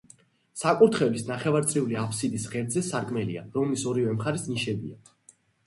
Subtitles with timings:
[0.61, 5.03] საკურთხევლის ნახევარწრიული აფსიდის ღერძზე სარკმელია, რომლის ორივე მხარეს ნიშებია.